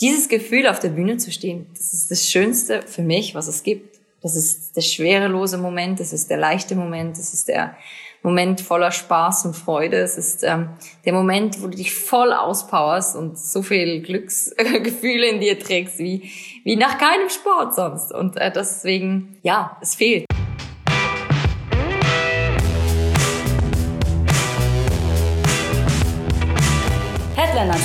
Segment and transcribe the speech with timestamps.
[0.00, 3.62] dieses Gefühl auf der Bühne zu stehen, das ist das Schönste für mich, was es
[3.62, 3.98] gibt.
[4.22, 7.76] Das ist der schwerelose Moment, das ist der leichte Moment, das ist der
[8.22, 9.96] Moment voller Spaß und Freude.
[9.96, 10.68] Es ist ähm,
[11.06, 16.30] der Moment, wo du dich voll auspowerst und so viel Glücksgefühle in dir trägst wie,
[16.64, 18.12] wie nach keinem Sport sonst.
[18.12, 20.29] Und äh, deswegen, ja, es fehlt.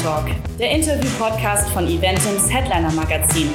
[0.06, 0.28] Talk,
[0.60, 3.50] der Interview-Podcast von Eventims Headliner Magazin.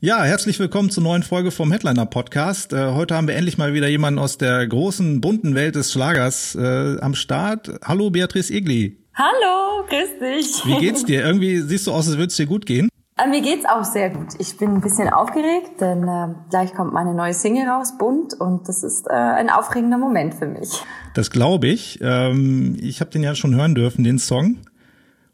[0.00, 2.74] Ja, herzlich willkommen zur neuen Folge vom Headliner Podcast.
[2.74, 6.54] Äh, heute haben wir endlich mal wieder jemanden aus der großen, bunten Welt des Schlagers
[6.54, 7.70] äh, am Start.
[7.82, 8.98] Hallo Beatrice Egli.
[9.14, 10.66] Hallo, grüß dich.
[10.66, 11.24] Wie geht's dir?
[11.24, 12.90] Irgendwie siehst du aus, als würde es dir gut gehen.
[13.26, 14.28] Mir geht's auch sehr gut.
[14.38, 18.68] Ich bin ein bisschen aufgeregt, denn äh, gleich kommt meine neue Single raus, bunt, und
[18.68, 20.70] das ist äh, ein aufregender Moment für mich.
[21.14, 21.98] Das glaube ich.
[22.00, 24.58] Ähm, ich habe den ja schon hören dürfen, den Song.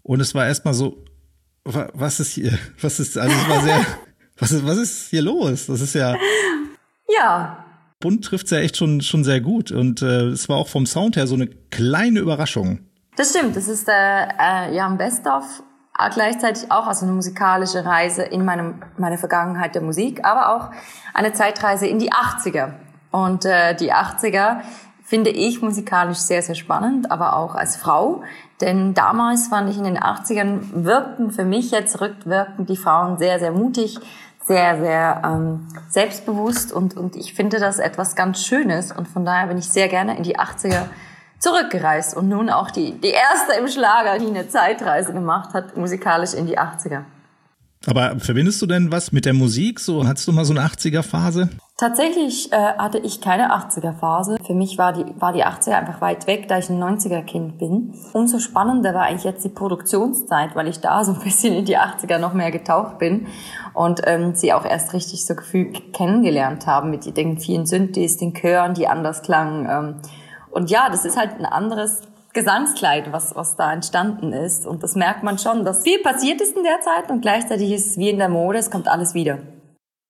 [0.03, 1.05] Und es war erstmal so,
[1.65, 2.59] was ist hier?
[2.81, 3.87] Was ist, also es war sehr,
[4.39, 5.67] was ist, was ist hier los?
[5.67, 6.15] Das ist ja.
[7.17, 7.65] Ja.
[8.01, 9.71] Bunt trifft's ja echt schon, schon sehr gut.
[9.73, 12.81] Und äh, es war auch vom Sound her so eine kleine Überraschung.
[13.17, 13.57] Das stimmt.
[13.57, 14.99] Das ist äh, äh, ja ein
[15.97, 20.71] Best-of gleichzeitig auch also eine musikalische Reise in meinem, meine Vergangenheit der Musik, aber auch
[21.13, 22.73] eine Zeitreise in die 80er.
[23.11, 24.61] Und äh, die 80er
[25.05, 28.23] finde ich musikalisch sehr, sehr spannend, aber auch als Frau.
[28.61, 33.39] Denn damals fand ich in den 80ern wirkten für mich jetzt rückwirkend die Frauen sehr,
[33.39, 33.99] sehr mutig,
[34.45, 39.47] sehr, sehr ähm, selbstbewusst und, und ich finde das etwas ganz Schönes und von daher
[39.47, 40.87] bin ich sehr gerne in die 80er
[41.39, 46.35] zurückgereist und nun auch die, die erste im Schlager, die eine Zeitreise gemacht hat, musikalisch
[46.35, 47.05] in die 80er.
[47.87, 49.79] Aber verbindest du denn was mit der Musik?
[49.79, 51.51] So, hattest du mal so eine 80er-Phase?
[51.77, 54.39] Tatsächlich äh, hatte ich keine 80er-Phase.
[54.47, 57.95] Für mich war die, war die 80er einfach weit weg, da ich ein 90er-Kind bin.
[58.13, 61.77] Umso spannender war eigentlich jetzt die Produktionszeit, weil ich da so ein bisschen in die
[61.77, 63.27] 80er noch mehr getaucht bin
[63.75, 68.35] und ähm, sie auch erst richtig so gefühlt kennengelernt haben mit den vielen Synthes, den
[68.35, 69.67] Chören, die anders klangen.
[69.69, 69.97] Ähm,
[70.55, 74.67] und ja, das ist halt ein anderes Gesangskleid, was, was da entstanden ist.
[74.67, 77.87] Und das merkt man schon, dass viel passiert ist in der Zeit und gleichzeitig ist
[77.87, 79.41] es wie in der Mode, es kommt alles wieder.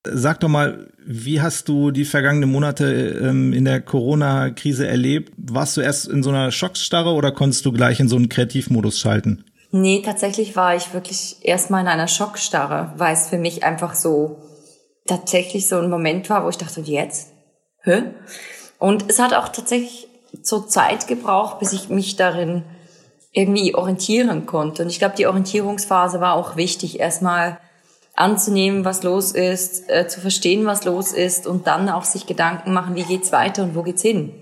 [0.06, 2.84] Sag doch mal, wie hast du die vergangenen Monate
[3.22, 5.32] ähm, in der Corona-Krise erlebt?
[5.38, 8.99] Warst du erst in so einer Schocksstarre oder konntest du gleich in so einen Kreativmodus
[8.99, 9.44] schalten?
[9.71, 14.43] Nee, tatsächlich war ich wirklich erstmal in einer Schockstarre, weil es für mich einfach so
[15.06, 17.32] tatsächlich so ein Moment war, wo ich dachte, jetzt?
[17.82, 18.03] Hä?
[18.78, 20.09] Und es hat auch tatsächlich
[20.43, 22.62] so Zeit gebraucht, bis ich mich darin
[23.33, 24.83] irgendwie orientieren konnte.
[24.83, 27.59] Und ich glaube, die Orientierungsphase war auch wichtig, erstmal
[28.15, 32.73] anzunehmen, was los ist, äh, zu verstehen, was los ist und dann auch sich Gedanken
[32.73, 34.33] machen, wie geht's weiter und wo geht's hin.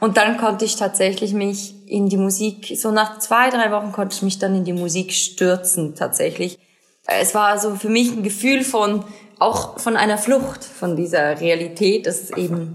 [0.00, 4.14] Und dann konnte ich tatsächlich mich in die Musik, so nach zwei, drei Wochen konnte
[4.14, 6.58] ich mich dann in die Musik stürzen tatsächlich.
[7.06, 9.02] Es war so für mich ein Gefühl von,
[9.38, 12.74] auch von einer Flucht von dieser Realität, dass es eben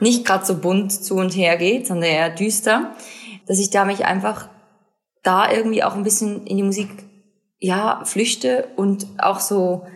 [0.00, 2.94] nicht gerade so bunt zu und her geht, sondern eher düster,
[3.46, 4.48] dass ich da mich einfach
[5.22, 6.90] da irgendwie auch ein bisschen in die Musik
[7.58, 9.86] ja flüchte und auch so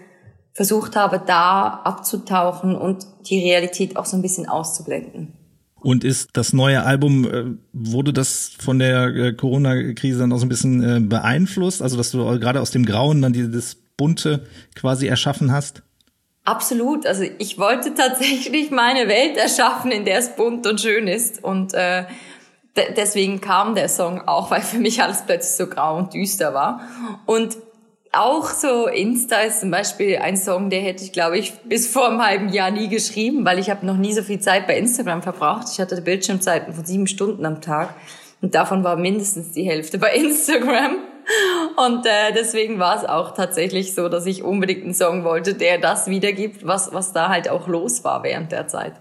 [0.55, 5.34] versucht habe, da abzutauchen und die Realität auch so ein bisschen auszublenden.
[5.81, 10.47] Und ist das neue Album, äh, wurde das von der äh, Corona-Krise dann auch so
[10.47, 11.83] ein bisschen äh, beeinflusst?
[11.83, 15.83] Also, dass du gerade aus dem Grauen dann dieses Bunte quasi erschaffen hast?
[16.48, 17.04] Absolut.
[17.04, 21.44] Also ich wollte tatsächlich meine Welt erschaffen, in der es bunt und schön ist.
[21.44, 22.04] Und äh,
[22.97, 26.81] deswegen kam der Song auch, weil für mich alles plötzlich so grau und düster war.
[27.26, 27.59] Und
[28.12, 32.09] auch so Insta ist zum Beispiel ein Song, der hätte ich, glaube ich, bis vor
[32.09, 35.20] einem halben Jahr nie geschrieben, weil ich habe noch nie so viel Zeit bei Instagram
[35.20, 35.66] verbraucht.
[35.70, 37.94] Ich hatte Bildschirmzeiten von sieben Stunden am Tag
[38.41, 40.97] und davon war mindestens die Hälfte bei Instagram.
[41.77, 45.78] Und äh, deswegen war es auch tatsächlich so, dass ich unbedingt einen Song wollte, der
[45.78, 48.94] das wiedergibt, was, was da halt auch los war während der Zeit.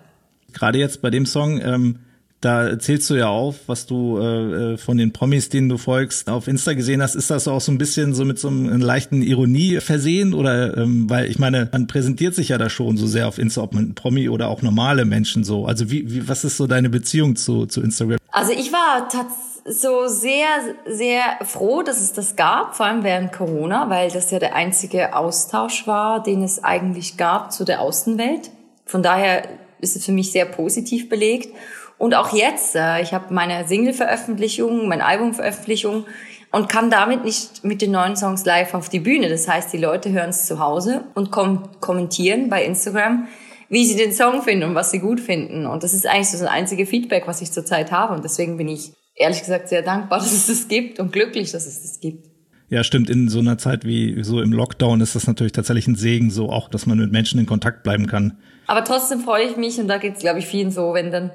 [0.54, 2.00] Gerade jetzt bei dem Song, ähm,
[2.42, 6.30] da zählst du ja auf, was du äh, äh, von den Promis, denen du folgst,
[6.30, 7.16] auf Insta gesehen hast.
[7.16, 10.34] Ist das auch so ein bisschen so mit so einem leichten Ironie versehen?
[10.34, 13.62] Oder ähm, weil ich meine, man präsentiert sich ja da schon so sehr auf Insta,
[13.62, 15.66] ob man Promi oder auch normale Menschen so.
[15.66, 18.18] Also wie, wie was ist so deine Beziehung zu, zu Instagram?
[18.32, 20.48] Also ich war tatsächlich so sehr,
[20.86, 25.14] sehr froh, dass es das gab, vor allem während Corona, weil das ja der einzige
[25.14, 28.50] Austausch war, den es eigentlich gab zu der Außenwelt.
[28.86, 29.44] Von daher
[29.82, 31.54] ist es für mich sehr positiv belegt.
[31.98, 36.06] Und auch jetzt, äh, ich habe meine Single-Veröffentlichung, meine Album-Veröffentlichung
[36.52, 39.30] und kann damit nicht mit den neuen Songs live auf die Bühne.
[39.30, 43.28] Das heißt, die Leute hören es zu Hause und kom kommentieren bei Instagram,
[43.70, 45.66] wie sie den Song finden und was sie gut finden.
[45.66, 48.14] Und das ist eigentlich so das einzige Feedback, was ich zurzeit habe.
[48.14, 51.66] Und deswegen bin ich ehrlich gesagt sehr dankbar, dass es das gibt und glücklich, dass
[51.66, 52.28] es das gibt.
[52.70, 53.10] Ja, stimmt.
[53.10, 56.50] In so einer Zeit wie so im Lockdown ist das natürlich tatsächlich ein Segen, so
[56.50, 58.38] auch, dass man mit Menschen in Kontakt bleiben kann.
[58.68, 61.32] Aber trotzdem freue ich mich und da geht es, glaube ich, vielen so, wenn dann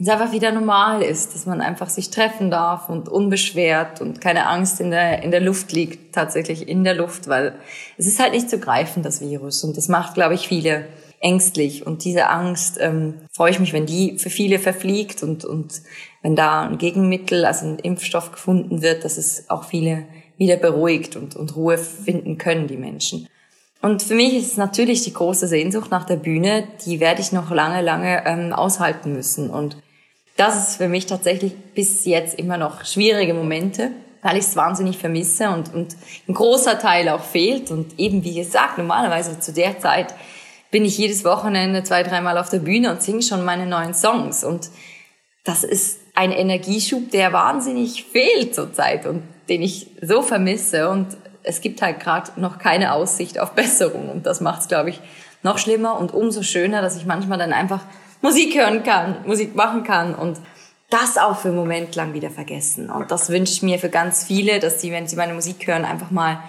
[0.00, 4.46] es einfach wieder normal ist, dass man einfach sich treffen darf und unbeschwert und keine
[4.46, 7.54] Angst in der, in der Luft liegt, tatsächlich in der Luft, weil
[7.96, 9.64] es ist halt nicht zu greifen, das Virus.
[9.64, 10.86] Und das macht, glaube ich, viele
[11.20, 11.84] ängstlich.
[11.84, 15.82] Und diese Angst ähm, freue ich mich, wenn die für viele verfliegt und, und
[16.22, 20.04] wenn da ein Gegenmittel, also ein Impfstoff gefunden wird, dass es auch viele
[20.36, 23.28] wieder beruhigt und, und Ruhe finden können, die Menschen.
[23.82, 27.32] Und für mich ist es natürlich die große Sehnsucht nach der Bühne, die werde ich
[27.32, 29.50] noch lange, lange ähm, aushalten müssen.
[29.50, 29.76] Und
[30.38, 33.90] das ist für mich tatsächlich bis jetzt immer noch schwierige Momente,
[34.22, 35.96] weil ich es wahnsinnig vermisse und, und
[36.28, 37.72] ein großer Teil auch fehlt.
[37.72, 40.14] Und eben, wie gesagt, normalerweise zu der Zeit
[40.70, 44.44] bin ich jedes Wochenende zwei, dreimal auf der Bühne und singe schon meine neuen Songs.
[44.44, 44.70] Und
[45.42, 50.88] das ist ein Energieschub, der wahnsinnig fehlt zurzeit und den ich so vermisse.
[50.88, 54.08] Und es gibt halt gerade noch keine Aussicht auf Besserung.
[54.08, 55.00] Und das macht es, glaube ich,
[55.42, 57.80] noch schlimmer und umso schöner, dass ich manchmal dann einfach
[58.20, 60.38] Musik hören kann, Musik machen kann und
[60.90, 62.90] das auch für einen Moment lang wieder vergessen.
[62.90, 65.84] Und das wünsche ich mir für ganz viele, dass sie, wenn sie meine Musik hören,
[65.84, 66.42] einfach mal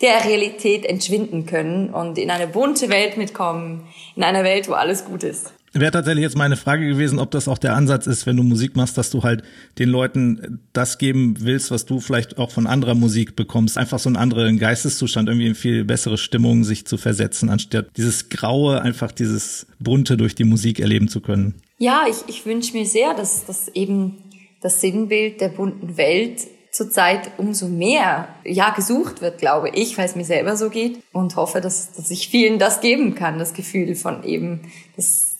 [0.00, 5.04] der Realität entschwinden können und in eine bunte Welt mitkommen, in einer Welt, wo alles
[5.04, 5.52] gut ist.
[5.76, 8.76] Wäre tatsächlich jetzt meine Frage gewesen, ob das auch der Ansatz ist, wenn du Musik
[8.76, 9.42] machst, dass du halt
[9.80, 13.76] den Leuten das geben willst, was du vielleicht auch von anderer Musik bekommst.
[13.76, 18.28] Einfach so einen anderen Geisteszustand, irgendwie in viel bessere Stimmung sich zu versetzen, anstatt dieses
[18.28, 21.54] Graue, einfach dieses Bunte durch die Musik erleben zu können.
[21.78, 24.18] Ja, ich, ich wünsche mir sehr, dass, dass eben
[24.60, 26.40] das Sinnbild der bunten Welt
[26.70, 31.34] zurzeit umso mehr ja gesucht wird, glaube ich, weil es mir selber so geht und
[31.34, 35.33] hoffe, dass, dass ich vielen das geben kann, das Gefühl von eben, dass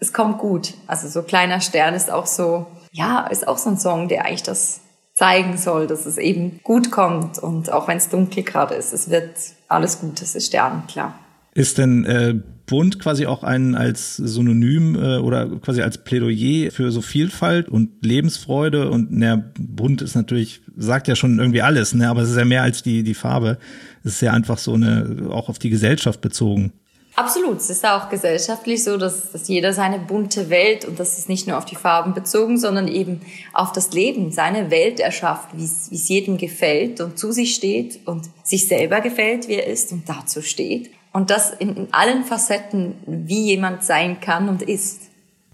[0.00, 0.74] es kommt gut.
[0.86, 4.42] Also so kleiner Stern ist auch so, ja, ist auch so ein Song, der eigentlich
[4.42, 4.80] das
[5.14, 9.10] zeigen soll, dass es eben gut kommt und auch wenn es dunkel gerade ist, es
[9.10, 9.30] wird
[9.68, 11.18] alles gut, es ist Stern, klar.
[11.52, 16.90] Ist denn äh, bunt quasi auch ein als Synonym äh, oder quasi als Plädoyer für
[16.92, 22.08] so Vielfalt und Lebensfreude und ne, bunt ist natürlich sagt ja schon irgendwie alles, ne,
[22.08, 23.58] aber es ist ja mehr als die die Farbe.
[24.04, 26.72] Es ist ja einfach so eine auch auf die Gesellschaft bezogen.
[27.20, 27.58] Absolut.
[27.58, 31.46] Es ist auch gesellschaftlich so, dass, dass jeder seine bunte Welt und das ist nicht
[31.46, 33.20] nur auf die Farben bezogen, sondern eben
[33.52, 38.24] auf das Leben, seine Welt erschafft, wie es jedem gefällt und zu sich steht und
[38.42, 40.90] sich selber gefällt, wie er ist und dazu steht.
[41.12, 45.02] Und das in, in allen Facetten, wie jemand sein kann und ist.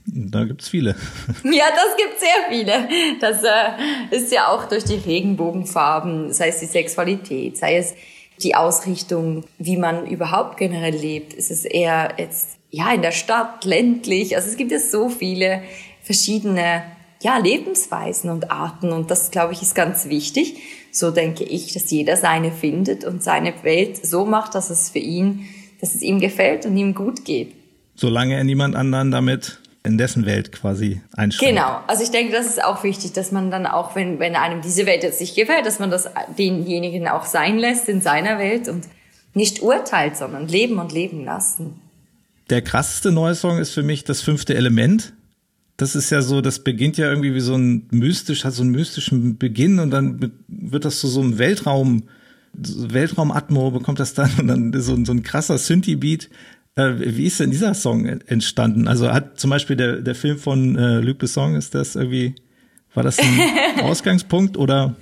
[0.07, 0.95] Da gibt's viele.
[1.43, 2.89] Ja, das gibt sehr viele.
[3.21, 7.95] Das äh, ist ja auch durch die Regenbogenfarben, sei es die Sexualität, sei es
[8.43, 11.33] die Ausrichtung, wie man überhaupt generell lebt.
[11.33, 14.37] Ist es eher jetzt, ja, in der Stadt, ländlich?
[14.37, 15.63] Also es gibt ja so viele
[16.03, 16.83] verschiedene,
[17.23, 20.57] ja, Lebensweisen und Arten und das, glaube ich, ist ganz wichtig.
[20.93, 24.99] So denke ich, dass jeder seine findet und seine Welt so macht, dass es für
[24.99, 25.47] ihn,
[25.81, 27.53] dass es ihm gefällt und ihm gut geht.
[27.95, 31.55] Solange er niemand anderen damit in dessen Welt quasi einschränkt.
[31.55, 34.61] Genau, also ich denke, das ist auch wichtig, dass man dann auch, wenn, wenn einem
[34.61, 38.69] diese Welt jetzt nicht gefällt, dass man das denjenigen auch sein lässt in seiner Welt
[38.69, 38.85] und
[39.33, 41.81] nicht urteilt, sondern leben und leben lassen.
[42.51, 45.13] Der krasseste neue Song ist für mich das fünfte Element.
[45.77, 48.71] Das ist ja so, das beginnt ja irgendwie wie so ein mystisch, hat so einen
[48.71, 52.05] mystischen Beginn und dann wird das zu so, einem Weltraum,
[52.55, 56.31] Weltraumatmo bekommt das dann und dann so, so ein krasser Synthie-Beat.
[56.77, 58.87] Äh, wie ist denn dieser Song entstanden?
[58.87, 62.35] Also hat zum Beispiel der, der Film von äh, Luc Besson, ist das irgendwie,
[62.95, 63.41] war das ein
[63.83, 64.95] Ausgangspunkt oder?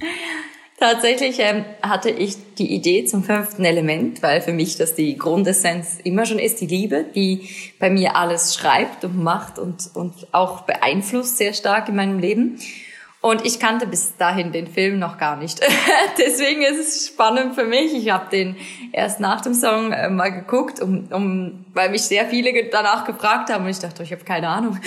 [0.78, 5.98] Tatsächlich ähm, hatte ich die Idee zum fünften Element, weil für mich das die Grundessenz
[6.02, 10.62] immer schon ist, die Liebe, die bei mir alles schreibt und macht und, und auch
[10.62, 12.58] beeinflusst sehr stark in meinem Leben.
[13.24, 15.58] Und ich kannte bis dahin den Film noch gar nicht.
[16.18, 17.94] Deswegen ist es spannend für mich.
[17.94, 18.54] Ich habe den
[18.92, 23.50] erst nach dem Song äh, mal geguckt, um, um, weil mich sehr viele danach gefragt
[23.50, 24.78] haben und ich dachte, ich habe keine Ahnung.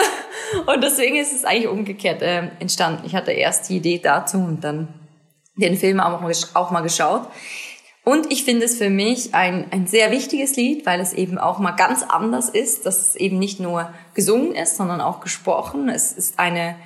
[0.66, 3.02] und deswegen ist es eigentlich umgekehrt äh, entstanden.
[3.04, 4.88] Ich hatte erst die Idee dazu und dann
[5.56, 7.28] den Film auch mal, auch mal geschaut.
[8.02, 11.58] Und ich finde es für mich ein, ein sehr wichtiges Lied, weil es eben auch
[11.58, 15.90] mal ganz anders ist, dass es eben nicht nur gesungen ist, sondern auch gesprochen.
[15.90, 16.76] Es ist eine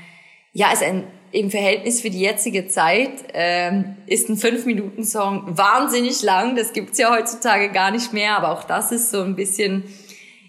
[0.58, 5.44] ja, ist ein im Verhältnis für die jetzige Zeit ähm, ist ein fünf Minuten Song
[5.46, 6.56] wahnsinnig lang.
[6.56, 9.84] Das gibt's ja heutzutage gar nicht mehr, aber auch das ist so ein bisschen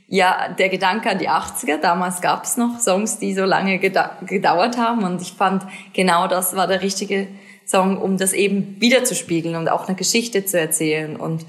[0.07, 1.77] ja der Gedanke an die 80er.
[1.77, 5.63] Damals gab's noch Songs, die so lange gedauert haben und ich fand
[5.93, 7.27] genau das war der richtige
[7.67, 11.45] Song, um das eben wiederzuspiegeln und auch eine Geschichte zu erzählen und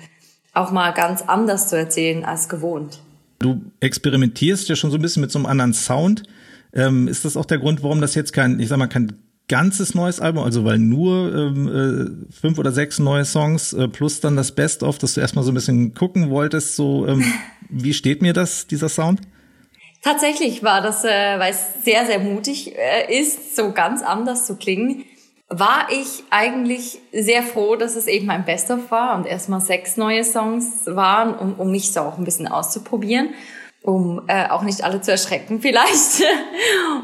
[0.53, 3.01] auch mal ganz anders zu erzählen als gewohnt.
[3.39, 6.25] Du experimentierst ja schon so ein bisschen mit so einem anderen Sound.
[6.73, 9.19] Ähm, ist das auch der Grund, warum das jetzt kein, ich sag mal, kein
[9.51, 14.21] ganzes neues Album, also weil nur ähm, äh, fünf oder sechs neue Songs äh, plus
[14.21, 17.25] dann das Best-of, dass du erstmal so ein bisschen gucken wolltest, so ähm,
[17.69, 19.21] wie steht mir das, dieser Sound?
[20.03, 24.55] Tatsächlich war das, äh, weil es sehr, sehr mutig äh, ist, so ganz anders zu
[24.55, 25.05] klingen,
[25.49, 30.23] war ich eigentlich sehr froh, dass es eben ein Best-of war und erstmal sechs neue
[30.23, 33.31] Songs waren, um, um mich so auch ein bisschen auszuprobieren
[33.83, 36.23] um äh, auch nicht alle zu erschrecken vielleicht.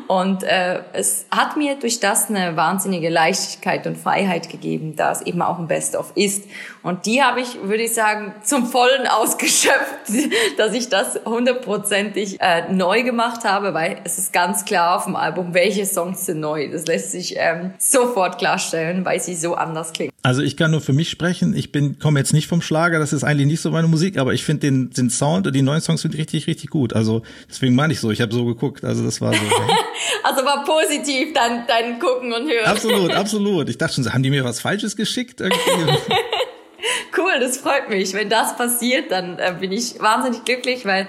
[0.08, 5.22] und äh, es hat mir durch das eine wahnsinnige Leichtigkeit und Freiheit gegeben, da es
[5.22, 6.44] eben auch ein Best-of ist.
[6.82, 10.08] Und die habe ich, würde ich sagen, zum Vollen ausgeschöpft,
[10.58, 15.16] dass ich das hundertprozentig äh, neu gemacht habe, weil es ist ganz klar auf dem
[15.16, 16.70] Album, welche Songs sind neu.
[16.70, 20.12] Das lässt sich ähm, sofort klarstellen, weil sie so anders klingen.
[20.22, 21.56] Also ich kann nur für mich sprechen.
[21.56, 24.32] Ich bin komme jetzt nicht vom Schlager, das ist eigentlich nicht so meine Musik, aber
[24.34, 26.92] ich finde den, den Sound und die neuen Songs sind richtig, richtig gut.
[26.92, 28.84] Also deswegen meine ich so, ich habe so geguckt.
[28.84, 29.40] Also das war so.
[30.22, 32.66] also war positiv dein, dein Gucken und Hören.
[32.66, 33.68] Absolut, absolut.
[33.68, 35.40] Ich dachte schon, haben die mir was Falsches geschickt?
[37.16, 38.12] cool, das freut mich.
[38.14, 41.08] Wenn das passiert, dann äh, bin ich wahnsinnig glücklich, weil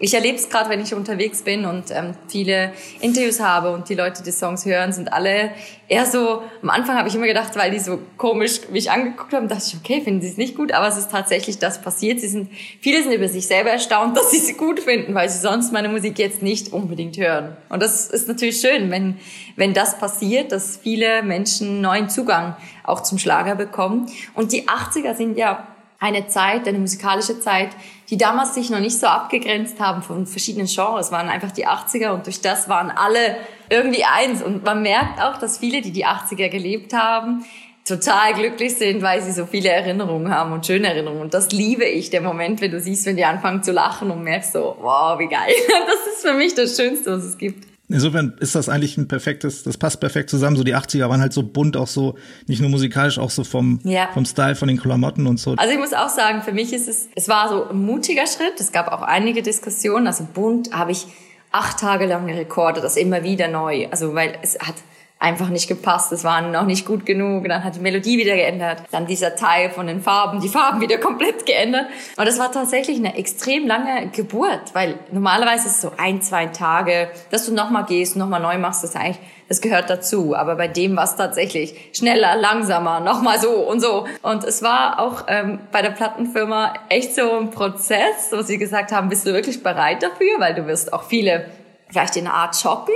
[0.00, 3.94] ich erlebe es gerade, wenn ich unterwegs bin und ähm, viele Interviews habe und die
[3.94, 5.50] Leute die Songs hören, sind alle
[5.88, 9.48] eher so, am Anfang habe ich immer gedacht, weil die so komisch mich angeguckt haben,
[9.48, 12.20] dachte ich, okay, finden sie es nicht gut, aber es ist tatsächlich das passiert.
[12.20, 12.50] Sie sind,
[12.80, 15.88] viele sind über sich selber erstaunt, dass sie sie gut finden, weil sie sonst meine
[15.88, 17.56] Musik jetzt nicht unbedingt hören.
[17.68, 19.16] Und das ist natürlich schön, wenn,
[19.56, 24.06] wenn das passiert, dass viele Menschen neuen Zugang auch zum Schlager bekommen.
[24.34, 25.66] Und die 80er sind ja
[25.98, 27.70] eine Zeit, eine musikalische Zeit,
[28.08, 32.10] die damals sich noch nicht so abgegrenzt haben von verschiedenen Genres, waren einfach die 80er
[32.10, 33.36] und durch das waren alle
[33.68, 34.42] irgendwie eins.
[34.42, 37.44] Und man merkt auch, dass viele, die die 80er gelebt haben,
[37.84, 41.22] total glücklich sind, weil sie so viele Erinnerungen haben und schöne Erinnerungen.
[41.22, 44.22] Und das liebe ich, der Moment, wenn du siehst, wenn die anfangen zu lachen und
[44.22, 45.52] merkst so, wow, wie geil.
[45.86, 47.66] Das ist für mich das Schönste, was es gibt.
[47.90, 50.56] Insofern ist das eigentlich ein perfektes, das passt perfekt zusammen.
[50.56, 52.16] So die 80er waren halt so bunt, auch so,
[52.46, 54.08] nicht nur musikalisch, auch so vom, ja.
[54.12, 55.54] vom Style, von den Klamotten und so.
[55.56, 58.60] Also ich muss auch sagen, für mich ist es, es war so ein mutiger Schritt.
[58.60, 60.06] Es gab auch einige Diskussionen.
[60.06, 61.06] Also bunt habe ich
[61.50, 63.88] acht Tage lang Rekorde, das immer wieder neu.
[63.90, 64.74] Also weil es hat,
[65.20, 68.82] einfach nicht gepasst, es war noch nicht gut genug, dann hat die Melodie wieder geändert,
[68.92, 71.86] dann dieser Teil von den Farben, die Farben wieder komplett geändert.
[72.16, 76.46] Und das war tatsächlich eine extrem lange Geburt, weil normalerweise ist es so ein, zwei
[76.46, 80.36] Tage, dass du nochmal gehst, nochmal neu machst, das eigentlich, das gehört dazu.
[80.36, 84.06] Aber bei dem war es tatsächlich schneller, langsamer, nochmal so und so.
[84.22, 88.92] Und es war auch ähm, bei der Plattenfirma echt so ein Prozess, wo sie gesagt
[88.92, 91.46] haben, bist du wirklich bereit dafür, weil du wirst auch viele
[91.90, 92.94] vielleicht in einer Art schocken.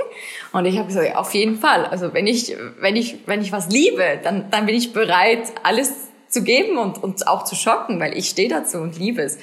[0.52, 1.86] Und ich habe gesagt, auf jeden Fall.
[1.86, 5.92] Also wenn ich, wenn ich, wenn ich was liebe, dann, dann bin ich bereit, alles
[6.32, 9.38] zu geben und, und auch zu schocken, weil ich stehe dazu und liebe es.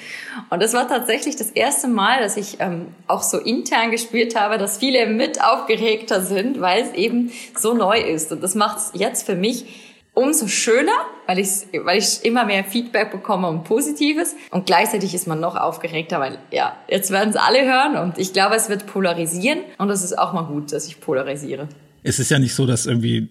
[0.50, 4.58] Und das war tatsächlich das erste Mal, dass ich ähm, auch so intern gespürt habe,
[4.58, 8.32] dass viele mit aufgeregter sind, weil es eben so neu ist.
[8.32, 9.89] Und das macht es jetzt für mich
[10.20, 10.92] umso schöner,
[11.28, 14.36] weil ich, weil ich immer mehr Feedback bekomme und Positives.
[14.52, 18.34] Und gleichzeitig ist man noch aufgeregter, weil ja, jetzt werden es alle hören und ich
[18.34, 21.68] glaube, es wird polarisieren und das ist auch mal gut, dass ich polarisiere.
[22.04, 23.30] Es ist ja nicht so, dass irgendwie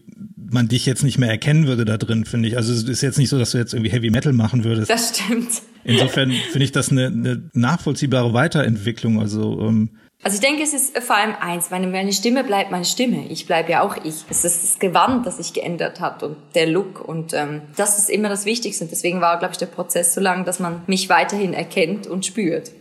[0.50, 2.56] man dich jetzt nicht mehr erkennen würde da drin, finde ich.
[2.56, 4.90] Also es ist jetzt nicht so, dass du jetzt irgendwie Heavy Metal machen würdest.
[4.90, 5.48] Das stimmt.
[5.84, 9.20] Insofern finde ich das eine, eine nachvollziehbare Weiterentwicklung.
[9.20, 9.90] Also ähm,
[10.28, 13.26] also ich denke, es ist vor allem eins, meine, meine Stimme bleibt meine Stimme.
[13.30, 14.26] Ich bleibe ja auch ich.
[14.28, 18.10] Es ist das Gewand, das sich geändert hat und der Look und ähm, das ist
[18.10, 18.84] immer das Wichtigste.
[18.84, 22.26] Und deswegen war, glaube ich, der Prozess so lang, dass man mich weiterhin erkennt und
[22.26, 22.72] spürt.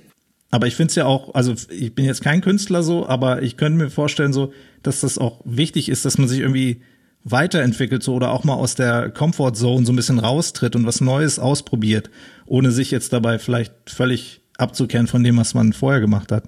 [0.52, 3.56] Aber ich finde es ja auch, also ich bin jetzt kein Künstler so, aber ich
[3.56, 4.52] könnte mir vorstellen so,
[4.84, 6.82] dass das auch wichtig ist, dass man sich irgendwie
[7.24, 11.40] weiterentwickelt so oder auch mal aus der Comfortzone so ein bisschen raustritt und was Neues
[11.40, 12.10] ausprobiert,
[12.46, 16.44] ohne sich jetzt dabei vielleicht völlig abzukehren von dem, was man vorher gemacht hat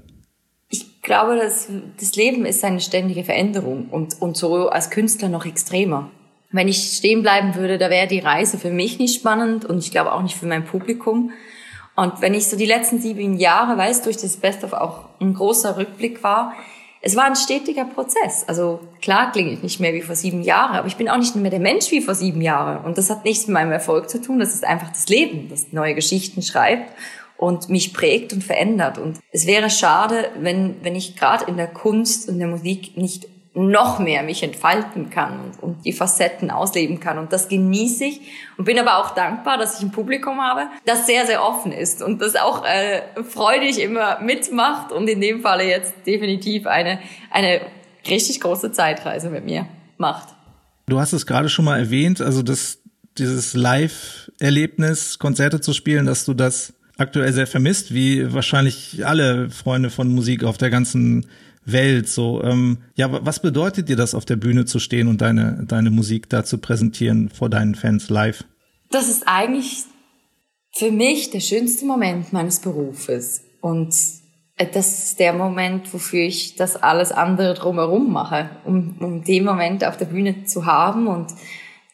[1.10, 1.68] glaube, dass
[2.00, 6.12] das Leben ist eine ständige Veränderung und, und so als Künstler noch extremer.
[6.52, 9.90] Wenn ich stehen bleiben würde, da wäre die Reise für mich nicht spannend und ich
[9.90, 11.32] glaube auch nicht für mein Publikum.
[11.96, 15.06] Und wenn ich so die letzten sieben Jahre, weil es durch das Best of auch
[15.20, 16.54] ein großer Rückblick war,
[17.02, 18.44] es war ein stetiger Prozess.
[18.48, 21.36] Also klar klinge ich nicht mehr wie vor sieben Jahren, aber ich bin auch nicht
[21.36, 22.86] mehr der Mensch wie vor sieben Jahren.
[22.86, 24.38] Und das hat nichts mit meinem Erfolg zu tun.
[24.38, 26.94] Das ist einfach das Leben, das neue Geschichten schreibt
[27.40, 28.98] und mich prägt und verändert.
[28.98, 33.28] Und es wäre schade, wenn, wenn ich gerade in der Kunst und der Musik nicht
[33.54, 37.18] noch mehr mich entfalten kann und, und die Facetten ausleben kann.
[37.18, 38.22] Und das genieße ich
[38.58, 42.02] und bin aber auch dankbar, dass ich ein Publikum habe, das sehr, sehr offen ist
[42.02, 47.00] und das auch äh, freudig immer mitmacht und in dem Falle jetzt definitiv eine,
[47.32, 47.62] eine
[48.08, 49.66] richtig große Zeitreise mit mir
[49.98, 50.28] macht.
[50.88, 52.80] Du hast es gerade schon mal erwähnt, also das,
[53.18, 59.90] dieses Live-Erlebnis, Konzerte zu spielen, dass du das aktuell sehr vermisst, wie wahrscheinlich alle Freunde
[59.90, 61.26] von Musik auf der ganzen
[61.66, 62.10] Welt.
[62.10, 65.92] So, ähm, ja, was bedeutet dir das, auf der Bühne zu stehen und deine, deine
[65.92, 68.44] Musik da zu präsentieren vor deinen Fans live?
[68.92, 69.84] Das ist eigentlich
[70.76, 73.44] für mich der schönste Moment meines Berufes.
[73.62, 73.94] Und
[74.58, 79.46] äh, das ist der Moment, wofür ich das alles andere drumherum mache, um, um den
[79.46, 81.28] Moment auf der Bühne zu haben und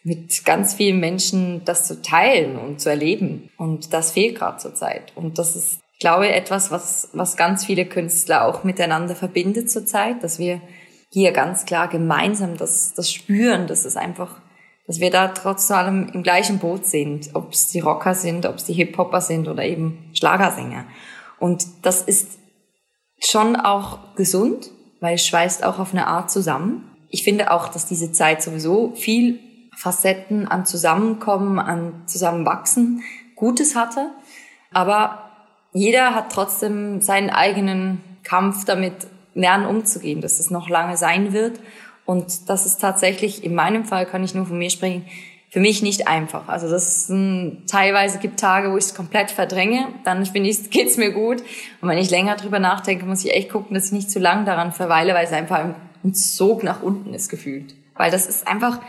[0.05, 3.49] mit ganz vielen Menschen das zu teilen und zu erleben.
[3.57, 5.11] Und das fehlt gerade zur Zeit.
[5.15, 9.87] Und das ist, glaube ich, etwas, was, was ganz viele Künstler auch miteinander verbindet zur
[9.87, 10.61] Zeit, dass wir
[11.09, 14.41] hier ganz klar gemeinsam das, das spüren, dass es einfach,
[14.85, 18.57] dass wir da trotz allem im gleichen Boot sind, ob es die Rocker sind, ob
[18.57, 20.85] es die Hip-Hopper sind oder eben Schlagersänger.
[21.39, 22.37] Und das ist
[23.19, 24.69] schon auch gesund,
[24.99, 26.91] weil es schweißt auch auf eine Art zusammen.
[27.09, 29.39] Ich finde auch, dass diese Zeit sowieso viel
[29.75, 33.03] Facetten an Zusammenkommen, an Zusammenwachsen
[33.35, 34.11] Gutes hatte.
[34.71, 35.29] Aber
[35.73, 41.59] jeder hat trotzdem seinen eigenen Kampf damit lernen umzugehen, dass es noch lange sein wird.
[42.05, 45.05] Und das ist tatsächlich, in meinem Fall kann ich nur von mir sprechen,
[45.49, 46.49] für mich nicht einfach.
[46.49, 50.69] Also das ist ein, teilweise gibt Tage, wo ich es komplett verdränge, dann finde ich,
[50.69, 51.41] geht's mir gut.
[51.81, 54.45] Und wenn ich länger drüber nachdenke, muss ich echt gucken, dass ich nicht zu lang
[54.45, 55.63] daran verweile, weil es einfach
[56.03, 57.75] ein Sog nach unten ist gefühlt.
[57.95, 58.81] Weil das ist einfach,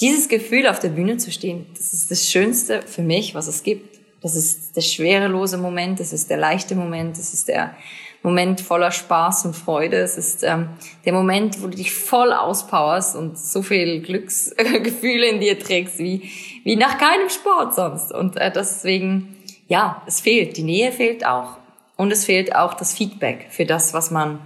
[0.00, 3.62] dieses Gefühl auf der Bühne zu stehen, das ist das Schönste für mich, was es
[3.62, 4.00] gibt.
[4.22, 7.76] Das ist der schwerelose Moment, das ist der leichte Moment, das ist der
[8.22, 9.96] Moment voller Spaß und Freude.
[9.96, 10.68] Es ist ähm,
[11.04, 16.30] der Moment, wo du dich voll auspowerst und so viel Glücksgefühle in dir trägst wie,
[16.62, 18.12] wie nach keinem Sport sonst.
[18.12, 20.56] Und äh, deswegen, ja, es fehlt.
[20.56, 21.58] Die Nähe fehlt auch.
[21.96, 24.38] Und es fehlt auch das Feedback für das, was man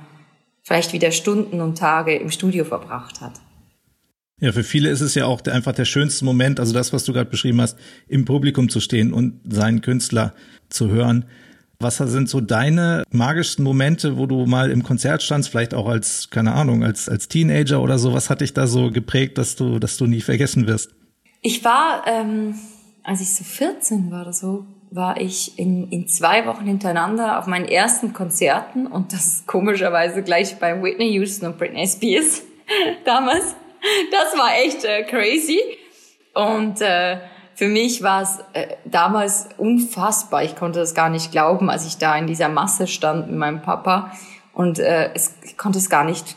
[0.62, 3.34] vielleicht wieder Stunden und Tage im Studio verbracht hat.
[4.38, 7.14] Ja, für viele ist es ja auch einfach der schönste Moment, also das, was du
[7.14, 10.34] gerade beschrieben hast, im Publikum zu stehen und seinen Künstler
[10.68, 11.24] zu hören.
[11.80, 16.28] Was sind so deine magischsten Momente, wo du mal im Konzert standst, vielleicht auch als,
[16.28, 18.12] keine Ahnung, als, als Teenager oder so?
[18.12, 20.90] Was hat dich da so geprägt, dass du, dass du nie vergessen wirst?
[21.40, 22.56] Ich war, ähm,
[23.04, 27.46] als ich so 14 war oder so, war ich in, in zwei Wochen hintereinander auf
[27.46, 32.42] meinen ersten Konzerten und das ist komischerweise gleich bei Whitney Houston und Britney Spears
[33.06, 33.54] damals
[34.12, 35.60] das war echt äh, crazy.
[36.34, 37.18] Und äh,
[37.54, 40.44] für mich war es äh, damals unfassbar.
[40.44, 43.62] Ich konnte das gar nicht glauben, als ich da in dieser Masse stand mit meinem
[43.62, 44.12] Papa
[44.52, 46.36] und äh, es, ich konnte es gar nicht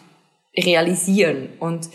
[0.56, 1.49] realisieren.
[1.60, 1.89] Und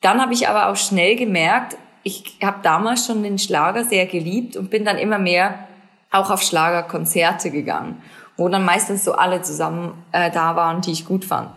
[0.00, 4.56] dann habe ich aber auch schnell gemerkt, ich habe damals schon den Schlager sehr geliebt
[4.56, 5.68] und bin dann immer mehr
[6.10, 8.02] auch auf Schlagerkonzerte gegangen,
[8.36, 11.50] wo dann meistens so alle zusammen äh, da waren, die ich gut fand.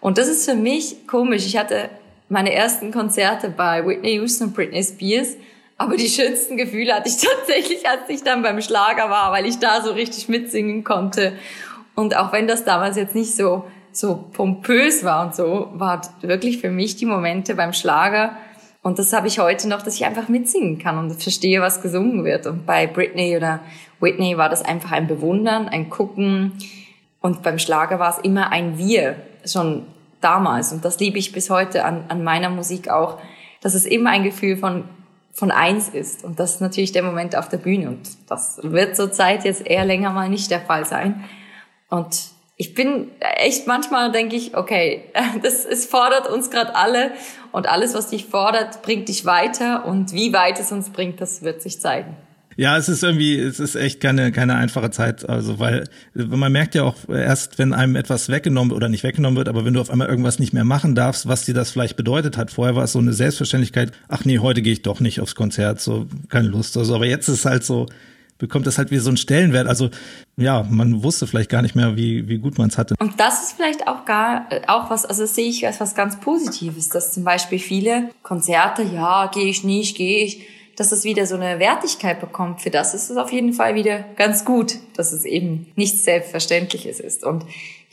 [0.00, 1.46] Und das ist für mich komisch.
[1.46, 1.88] Ich hatte
[2.28, 5.36] meine ersten Konzerte bei Whitney Houston und Britney Spears.
[5.76, 9.58] Aber die schönsten Gefühle hatte ich tatsächlich, als ich dann beim Schlager war, weil ich
[9.58, 11.34] da so richtig mitsingen konnte.
[11.94, 16.58] Und auch wenn das damals jetzt nicht so, so pompös war und so, war wirklich
[16.58, 18.36] für mich die Momente beim Schlager.
[18.82, 22.24] Und das habe ich heute noch, dass ich einfach mitsingen kann und verstehe, was gesungen
[22.24, 22.46] wird.
[22.46, 23.60] Und bei Britney oder
[24.00, 26.52] Whitney war das einfach ein Bewundern, ein Gucken.
[27.20, 29.16] Und beim Schlager war es immer ein Wir.
[29.46, 29.86] Schon
[30.24, 30.72] damals.
[30.72, 33.18] Und das liebe ich bis heute an, an meiner Musik auch,
[33.60, 34.84] dass es immer ein Gefühl von,
[35.32, 36.24] von eins ist.
[36.24, 37.88] Und das ist natürlich der Moment auf der Bühne.
[37.88, 41.24] Und das wird zur Zeit jetzt eher länger mal nicht der Fall sein.
[41.88, 45.04] Und ich bin echt manchmal denke ich, okay,
[45.42, 47.12] das es fordert uns gerade alle
[47.52, 51.42] und alles, was dich fordert, bringt dich weiter und wie weit es uns bringt, das
[51.42, 52.16] wird sich zeigen.
[52.56, 55.28] Ja, es ist irgendwie, es ist echt keine, keine einfache Zeit.
[55.28, 59.48] Also, weil man merkt ja auch erst, wenn einem etwas weggenommen oder nicht weggenommen wird,
[59.48, 62.36] aber wenn du auf einmal irgendwas nicht mehr machen darfst, was dir das vielleicht bedeutet
[62.36, 62.50] hat.
[62.50, 65.80] Vorher war es so eine Selbstverständlichkeit, ach nee, heute gehe ich doch nicht aufs Konzert,
[65.80, 66.94] so keine Lust oder so.
[66.94, 67.86] Aber jetzt ist es halt so,
[68.38, 69.66] bekommt das halt wie so einen Stellenwert.
[69.66, 69.90] Also
[70.36, 72.94] ja, man wusste vielleicht gar nicht mehr, wie, wie gut man es hatte.
[72.98, 76.88] Und das ist vielleicht auch gar, auch was, also sehe ich als was ganz Positives,
[76.88, 80.42] dass zum Beispiel viele Konzerte, ja, gehe ich nicht, gehe ich
[80.76, 82.60] dass es wieder so eine Wertigkeit bekommt.
[82.60, 87.00] Für das ist es auf jeden Fall wieder ganz gut, dass es eben nichts Selbstverständliches
[87.00, 87.44] ist und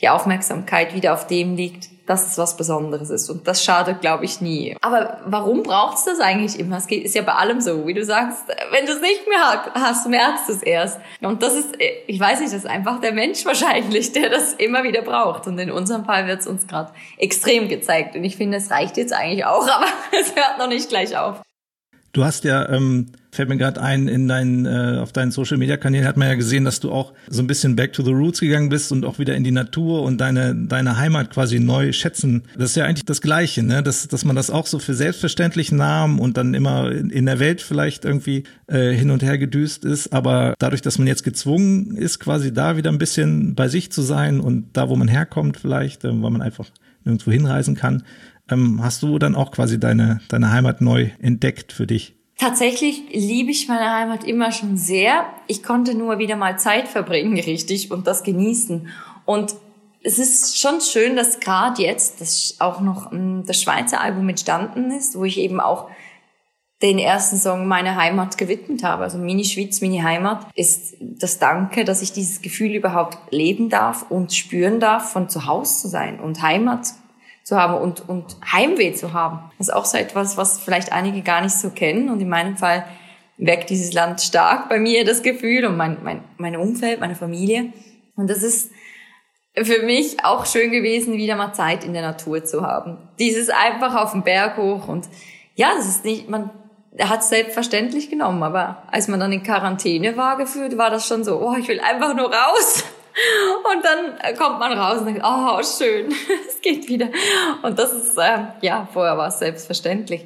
[0.02, 3.30] die Aufmerksamkeit wieder auf dem liegt, dass es was Besonderes ist.
[3.30, 4.76] Und das schadet, glaube ich, nie.
[4.80, 6.78] Aber warum braucht es das eigentlich immer?
[6.78, 8.42] Es geht, ist ja bei allem so, wie du sagst,
[8.72, 10.98] wenn du es nicht mehr hast, merkst du es erst.
[11.20, 11.76] Und das ist,
[12.08, 15.46] ich weiß nicht, das ist einfach der Mensch wahrscheinlich, der das immer wieder braucht.
[15.46, 18.16] Und in unserem Fall wird es uns gerade extrem gezeigt.
[18.16, 19.86] Und ich finde, es reicht jetzt eigentlich auch, aber
[20.20, 21.40] es hört noch nicht gleich auf.
[22.12, 25.78] Du hast ja ähm, fällt mir gerade ein, in deinen, äh, auf deinen Social Media
[25.78, 28.40] Kanälen hat man ja gesehen, dass du auch so ein bisschen back to the roots
[28.40, 32.42] gegangen bist und auch wieder in die Natur und deine, deine Heimat quasi neu schätzen.
[32.54, 33.82] Das ist ja eigentlich das Gleiche, ne?
[33.82, 37.38] Dass, dass man das auch so für selbstverständlich nahm und dann immer in, in der
[37.38, 40.12] Welt vielleicht irgendwie äh, hin und her gedüst ist.
[40.12, 44.02] Aber dadurch, dass man jetzt gezwungen ist, quasi da wieder ein bisschen bei sich zu
[44.02, 46.66] sein und da, wo man herkommt, vielleicht, äh, weil man einfach
[47.04, 48.02] nirgendwo hinreisen kann,
[48.52, 52.14] ähm, hast du dann auch quasi deine, deine Heimat neu entdeckt für dich?
[52.38, 55.26] Tatsächlich liebe ich meine Heimat immer schon sehr.
[55.46, 58.88] Ich konnte nur wieder mal Zeit verbringen, richtig, und das genießen.
[59.24, 59.54] Und
[60.02, 64.90] es ist schon schön, dass gerade jetzt dass auch noch ähm, das Schweizer Album entstanden
[64.90, 65.88] ist, wo ich eben auch
[66.82, 69.04] den ersten Song meine Heimat gewidmet habe.
[69.04, 74.10] Also Mini Schweiz, Mini Heimat ist das Danke, dass ich dieses Gefühl überhaupt leben darf
[74.10, 76.88] und spüren darf, von zu Hause zu sein und Heimat
[77.44, 79.50] zu haben und, und Heimweh zu haben.
[79.58, 82.08] Das ist auch so etwas, was vielleicht einige gar nicht so kennen.
[82.08, 82.84] Und in meinem Fall
[83.36, 87.72] weckt dieses Land stark bei mir das Gefühl und mein, mein, mein Umfeld, meine Familie.
[88.16, 88.70] Und das ist
[89.54, 92.98] für mich auch schön gewesen, wieder mal Zeit in der Natur zu haben.
[93.18, 95.08] Dieses einfach auf den Berg hoch und
[95.54, 96.50] ja, das ist nicht, man
[97.00, 101.24] hat es selbstverständlich genommen, aber als man dann in Quarantäne war gefühlt, war das schon
[101.24, 102.84] so, oh, ich will einfach nur raus.
[103.74, 106.12] Und dann kommt man raus und denkt, oh, schön,
[106.48, 107.08] es geht wieder.
[107.62, 110.22] Und das ist, äh, ja, vorher war es selbstverständlich.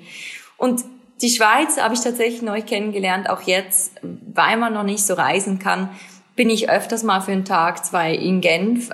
[0.57, 0.85] Und
[1.23, 5.59] die Schweiz habe ich tatsächlich neu kennengelernt, auch jetzt, weil man noch nicht so reisen
[5.59, 5.91] kann,
[6.35, 8.91] bin ich öfters mal für einen Tag, zwei in Genf,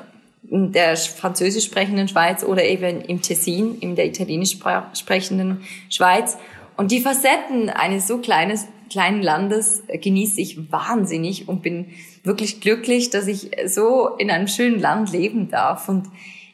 [0.48, 4.59] in der französisch sprechenden Schweiz oder eben im Tessin, in der italienisch
[4.94, 6.38] sprechenden Schweiz.
[6.76, 11.87] Und die Facetten eines so kleines, kleinen Landes genieße ich wahnsinnig und bin
[12.22, 15.88] wirklich glücklich, dass ich so in einem schönen Land leben darf.
[15.88, 16.09] Und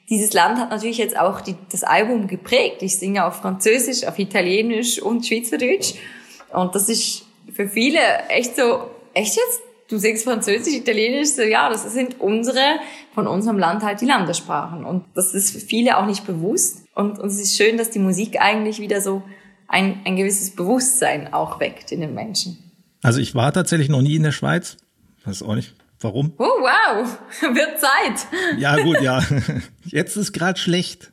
[0.09, 2.83] dieses Land hat natürlich jetzt auch die, das Album geprägt.
[2.83, 5.95] Ich singe auf Französisch, auf Italienisch und Schweizerdeutsch.
[6.53, 7.99] Und das ist für viele
[8.29, 9.61] echt so, echt jetzt?
[9.91, 12.61] Du singst Französisch, Italienisch, so ja, das sind unsere,
[13.15, 14.85] von unserem Land halt die Landessprachen.
[14.85, 16.85] Und das ist für viele auch nicht bewusst.
[16.95, 19.23] Und, und es ist schön, dass die Musik eigentlich wieder so
[19.69, 22.59] ein, ein gewisses Bewusstsein auch weckt in den Menschen.
[23.03, 24.77] Also ich war tatsächlich noch nie in der Schweiz.
[25.25, 25.75] Weiß auch nicht.
[26.01, 26.33] Warum?
[26.39, 27.19] Oh, wow.
[27.41, 28.27] Wird Zeit.
[28.59, 29.23] Ja, gut, ja.
[29.85, 31.13] Jetzt ist gerade schlecht.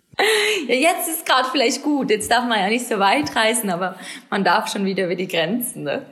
[0.70, 2.10] Ja, jetzt ist gerade vielleicht gut.
[2.10, 3.98] Jetzt darf man ja nicht so weit reisen, aber
[4.30, 6.04] man darf schon wieder über die Grenzen, ne?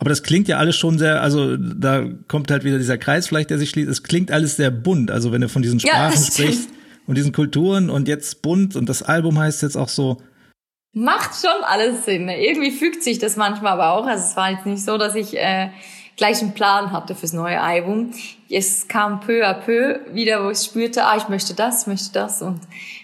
[0.00, 3.50] Aber das klingt ja alles schon sehr, also da kommt halt wieder dieser Kreis vielleicht,
[3.50, 3.88] der sich schließt.
[3.88, 5.12] Es klingt alles sehr bunt.
[5.12, 6.70] Also wenn du von diesen Sprachen ja, sprichst
[7.06, 10.20] und diesen Kulturen und jetzt bunt und das Album heißt jetzt auch so.
[10.94, 12.28] Macht schon alles Sinn.
[12.28, 14.06] Irgendwie fügt sich das manchmal aber auch.
[14.06, 15.70] Also es war jetzt nicht so, dass ich äh,
[16.16, 18.10] gleich einen Plan hatte fürs neue Album.
[18.50, 22.12] Es kam peu à peu wieder, wo ich spürte, ah, ich möchte das, ich möchte
[22.12, 22.60] das und,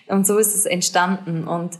[0.07, 1.48] und so ist es entstanden.
[1.48, 1.79] Und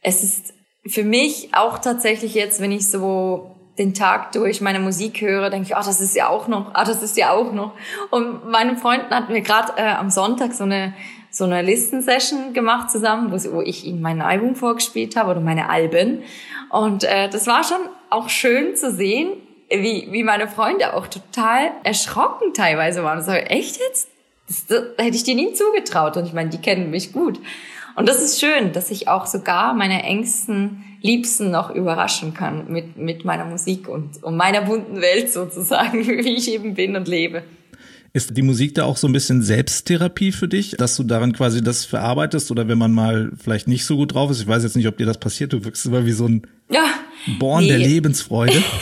[0.00, 0.54] es ist
[0.86, 5.68] für mich auch tatsächlich jetzt, wenn ich so den Tag durch meine Musik höre, denke
[5.68, 7.72] ich, ah, das ist ja auch noch, ah, das ist ja auch noch.
[8.10, 10.94] Und meine Freunden hatten mir gerade äh, am Sonntag so eine
[11.30, 15.68] so eine Listensession gemacht zusammen, wo, wo ich ihnen mein Album vorgespielt habe oder meine
[15.68, 16.22] Alben.
[16.70, 19.32] Und äh, das war schon auch schön zu sehen,
[19.68, 23.22] wie, wie meine Freunde auch total erschrocken teilweise waren.
[23.22, 24.08] So, echt jetzt?
[24.48, 26.16] Das, das, das hätte ich dir nie zugetraut.
[26.16, 27.38] Und ich meine, die kennen mich gut.
[27.96, 32.96] Und das ist schön, dass ich auch sogar meine engsten Liebsten noch überraschen kann mit,
[32.96, 37.42] mit meiner Musik und, und meiner bunten Welt sozusagen, wie ich eben bin und lebe.
[38.12, 41.62] Ist die Musik da auch so ein bisschen Selbsttherapie für dich, dass du daran quasi
[41.62, 44.40] das verarbeitest oder wenn man mal vielleicht nicht so gut drauf ist?
[44.40, 45.52] Ich weiß jetzt nicht, ob dir das passiert.
[45.52, 46.86] Du wirkst immer wie so ein ja,
[47.38, 47.68] Born nee.
[47.68, 48.62] der Lebensfreude.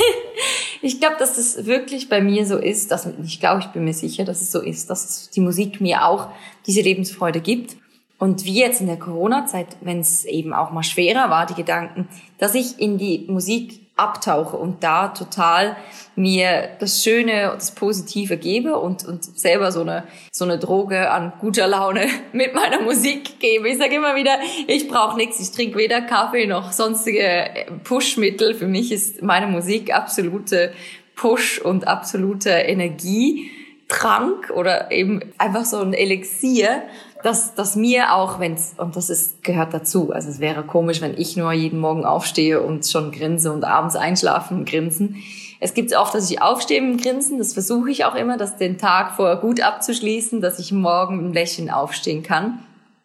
[0.81, 3.93] Ich glaube, dass es wirklich bei mir so ist, dass ich glaube, ich bin mir
[3.93, 6.29] sicher, dass es so ist, dass die Musik mir auch
[6.69, 7.77] diese Lebensfreude gibt.
[8.17, 12.09] Und wie jetzt in der Corona-Zeit, wenn es eben auch mal schwerer war, die Gedanken,
[12.39, 15.77] dass ich in die Musik abtauche und da total
[16.15, 21.11] mir das Schöne und das Positive gebe und, und selber so eine, so eine Droge
[21.11, 23.69] an guter Laune mit meiner Musik gebe.
[23.69, 28.55] Ich sage immer wieder, ich brauche nichts, ich trinke weder Kaffee noch sonstige Pushmittel.
[28.55, 30.73] Für mich ist meine Musik absolute
[31.15, 36.83] Push und absolute Energietrank oder eben einfach so ein Elixier
[37.23, 41.17] dass, dass mir auch, wenn's, und das ist, gehört dazu, also es wäre komisch, wenn
[41.17, 45.17] ich nur jeden Morgen aufstehe und schon grinse und abends einschlafen und grinsen.
[45.61, 48.79] Es gibt oft, dass ich aufstehe und grinsen, das versuche ich auch immer, das den
[48.79, 52.61] Tag vorher gut abzuschließen, dass ich morgen im Lächeln aufstehen kann.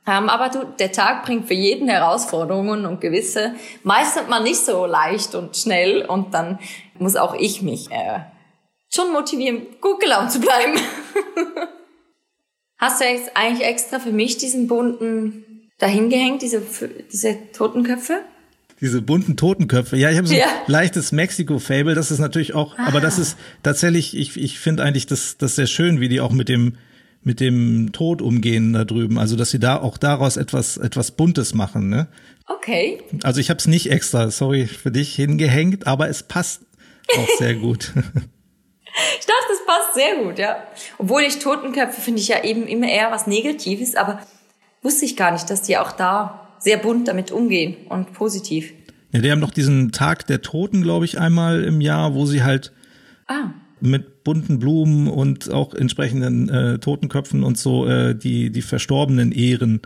[0.06, 4.86] Ähm, aber du, der Tag bringt für jeden Herausforderungen und gewisse meistert man nicht so
[4.86, 6.60] leicht und schnell und dann
[7.00, 8.20] muss auch ich mich äh,
[8.94, 10.74] schon motivieren, gut gelaunt zu bleiben.
[12.84, 16.62] Hast du jetzt eigentlich extra für mich diesen bunten dahingehängt, diese,
[17.14, 18.20] diese Totenköpfe?
[18.82, 19.96] diese bunten Totenköpfe.
[19.96, 20.48] Ja, ich habe so ja.
[20.48, 21.96] ein leichtes Mexiko-Fable.
[21.96, 22.88] Das ist natürlich auch, ah.
[22.88, 26.34] aber das ist tatsächlich, ich, ich finde eigentlich das, das sehr schön, wie die auch
[26.34, 26.76] mit dem,
[27.22, 29.18] mit dem Tod umgehen da drüben.
[29.18, 32.10] Also, dass sie da auch daraus etwas, etwas Buntes machen, ne?
[32.48, 33.00] Okay.
[33.24, 36.64] Also ich habe es nicht extra, sorry für dich, hingehängt, aber es passt
[37.18, 37.94] auch sehr gut.
[39.20, 40.58] Ich dachte, es passt sehr gut, ja.
[40.98, 44.20] Obwohl ich Totenköpfe finde ich ja eben immer eher was Negatives, aber
[44.82, 48.74] wusste ich gar nicht, dass die auch da sehr bunt damit umgehen und positiv.
[49.12, 52.44] Ja, die haben doch diesen Tag der Toten, glaube ich, einmal im Jahr, wo sie
[52.44, 52.72] halt
[53.28, 53.52] ah.
[53.80, 59.82] mit bunten Blumen und auch entsprechenden äh, Totenköpfen und so äh, die die Verstorbenen ehren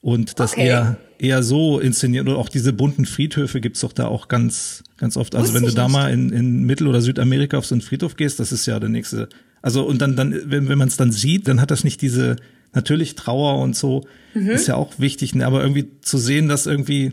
[0.00, 0.66] und das okay.
[0.66, 2.28] eher eher so inszeniert.
[2.28, 5.34] Oder auch diese bunten Friedhöfe gibt's doch da auch ganz, ganz oft.
[5.34, 5.92] Also Wusste wenn du da nicht.
[5.92, 8.88] mal in, in Mittel- oder Südamerika auf so einen Friedhof gehst, das ist ja der
[8.88, 9.28] nächste.
[9.60, 12.36] Also und dann, dann wenn, wenn man es dann sieht, dann hat das nicht diese,
[12.72, 14.50] natürlich Trauer und so, mhm.
[14.50, 15.46] ist ja auch wichtig, ne?
[15.46, 17.12] aber irgendwie zu sehen, dass irgendwie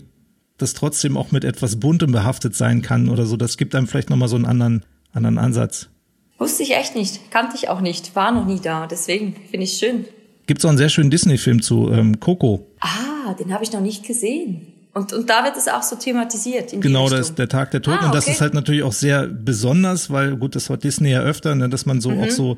[0.57, 4.09] das trotzdem auch mit etwas Buntem behaftet sein kann oder so, das gibt einem vielleicht
[4.09, 5.89] nochmal so einen anderen, anderen Ansatz.
[6.37, 9.73] Wusste ich echt nicht, kannte ich auch nicht, war noch nie da, deswegen finde ich
[9.73, 10.05] schön.
[10.47, 12.67] Gibt es auch einen sehr schönen Disney-Film zu ähm, Coco.
[12.79, 14.73] Ah, den habe ich noch nicht gesehen.
[14.93, 16.71] Und, und da wird es auch so thematisiert.
[16.79, 17.97] genau, das ist der Tag der Toten.
[17.97, 18.05] Ah, okay.
[18.05, 21.53] Und das ist halt natürlich auch sehr besonders, weil gut, das hat Disney ja öfter,
[21.53, 22.23] ne, dass man so mhm.
[22.23, 22.57] auch so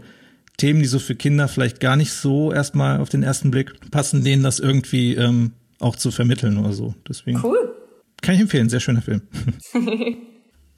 [0.58, 4.23] Themen, die so für Kinder vielleicht gar nicht so erstmal auf den ersten Blick passen,
[4.23, 6.93] denen das irgendwie ähm, auch zu vermitteln oder so.
[7.08, 7.39] Deswegen.
[7.43, 7.73] Cool.
[8.21, 9.21] Kann ich empfehlen, sehr schöner Film.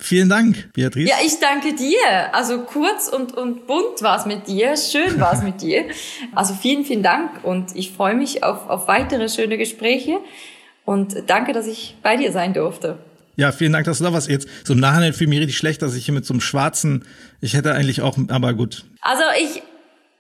[0.02, 1.10] Vielen Dank, Beatrice.
[1.10, 2.34] Ja, ich danke dir.
[2.34, 5.86] Also kurz und, und bunt war es mit dir, schön war es mit dir.
[6.34, 10.20] Also vielen, vielen Dank und ich freue mich auf, auf weitere schöne Gespräche
[10.86, 12.98] und danke, dass ich bei dir sein durfte.
[13.36, 14.30] Ja, vielen Dank, dass du da warst.
[14.30, 16.42] Jetzt so im Nachhinein fühle ich mich richtig schlecht, dass ich hier mit so einem
[16.42, 17.06] schwarzen,
[17.42, 18.86] ich hätte eigentlich auch, aber gut.
[19.02, 19.62] Also ich,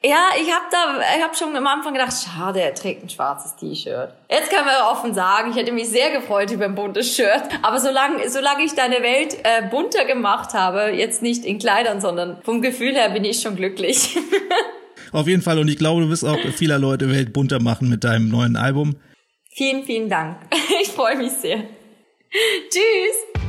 [0.02, 3.58] ja, ich habe da, ich habe schon am Anfang gedacht, schade, er trägt ein schwarzes
[3.58, 4.14] T-Shirt.
[4.30, 7.44] Jetzt kann man offen sagen, ich hätte mich sehr gefreut über ein buntes Shirt.
[7.62, 12.42] Aber solange, solange ich deine Welt äh, bunter gemacht habe, jetzt nicht in Kleidern, sondern
[12.44, 14.18] vom Gefühl her bin ich schon glücklich.
[15.12, 15.60] Auf jeden Fall.
[15.60, 18.96] Und ich glaube, du wirst auch vieler Leute Welt bunter machen mit deinem neuen Album.
[19.54, 20.38] Vielen, vielen Dank.
[20.82, 21.64] Ich freue mich sehr.
[22.70, 23.49] Tschüss.